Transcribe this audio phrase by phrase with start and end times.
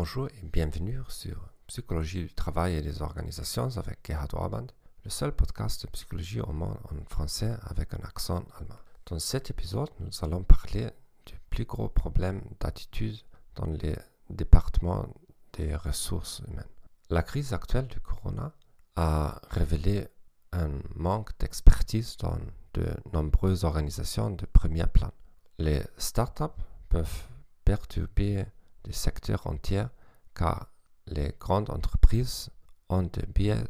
[0.00, 4.68] Bonjour et bienvenue sur Psychologie du travail et des organisations avec Gerhard Orband,
[5.02, 8.78] le seul podcast de psychologie au monde en français avec un accent allemand.
[9.06, 10.90] Dans cet épisode, nous allons parler
[11.26, 13.18] du plus gros problème d'attitude
[13.56, 13.96] dans les
[14.30, 15.08] départements
[15.54, 16.70] des ressources humaines.
[17.10, 18.52] La crise actuelle du corona
[18.94, 20.06] a révélé
[20.52, 22.38] un manque d'expertise dans
[22.74, 25.10] de nombreuses organisations de premier plan.
[25.58, 27.26] Les startups peuvent
[27.64, 28.46] perturber
[28.84, 29.86] des secteurs entiers
[30.34, 30.72] car
[31.06, 32.50] les grandes entreprises
[32.88, 33.64] ont des biais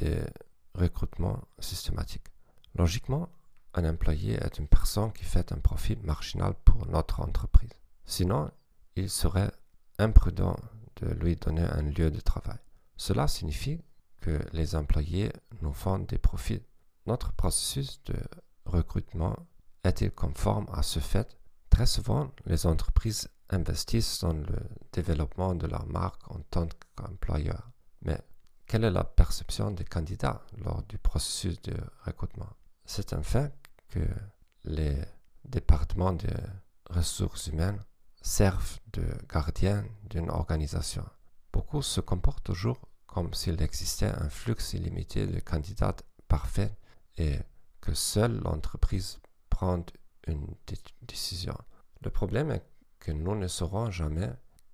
[0.00, 0.24] de
[0.74, 2.26] recrutement systématique.
[2.74, 3.28] Logiquement,
[3.74, 7.70] un employé est une personne qui fait un profit marginal pour notre entreprise.
[8.04, 8.50] Sinon,
[8.96, 9.52] il serait
[9.98, 10.56] imprudent
[10.96, 12.58] de lui donner un lieu de travail.
[12.96, 13.80] Cela signifie
[14.20, 15.30] que les employés
[15.62, 16.62] nous font des profits.
[17.06, 18.16] Notre processus de
[18.64, 19.36] recrutement
[19.84, 21.38] est-il conforme à ce fait?
[21.70, 24.58] Très souvent, les entreprises investissent dans le
[24.92, 27.70] développement de leur marque en tant qu'employeur.
[28.02, 28.20] Mais
[28.66, 32.50] quelle est la perception des candidats lors du processus de recrutement?
[32.84, 33.52] C'est un fait
[33.88, 34.00] que
[34.64, 34.96] les
[35.44, 36.28] départements de
[36.90, 37.82] ressources humaines
[38.20, 41.04] servent de gardiens d'une organisation.
[41.52, 45.96] Beaucoup se comportent toujours comme s'il existait un flux illimité de candidats
[46.28, 46.72] parfaits
[47.16, 47.38] et
[47.80, 49.82] que seule l'entreprise prend
[50.26, 50.46] une
[51.02, 51.56] décision.
[52.02, 52.64] Le problème est
[52.98, 54.30] que nous ne saurons jamais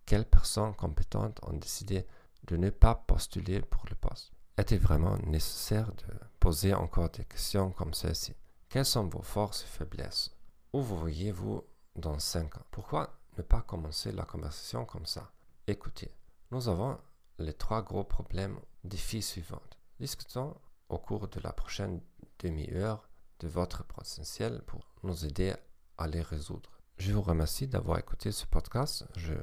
[0.07, 2.07] quelles personnes compétentes ont décidé
[2.47, 4.33] de ne pas postuler pour le poste.
[4.57, 8.35] Est-il vraiment nécessaire de poser encore des questions comme celle-ci?
[8.69, 10.31] Quelles sont vos forces et faiblesses?
[10.73, 11.65] Où vous voyez-vous
[11.97, 12.67] dans 5 ans?
[12.71, 15.33] Pourquoi ne pas commencer la conversation comme ça?
[15.67, 16.15] Écoutez,
[16.51, 16.99] nous avons
[17.39, 19.63] les trois gros problèmes défis suivants.
[19.99, 20.57] Discutons
[20.89, 22.01] au cours de la prochaine
[22.39, 23.09] demi-heure
[23.41, 25.55] de votre potentiel pour nous aider
[25.99, 26.74] à les résoudre.
[26.97, 29.05] Je vous remercie d'avoir écouté ce podcast.
[29.17, 29.35] Je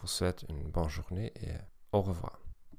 [0.00, 1.54] vous souhaite une bonne journée et
[1.92, 2.40] au revoir.